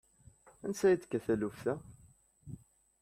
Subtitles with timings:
[0.65, 1.73] Ansa i d-tekka taluft-a?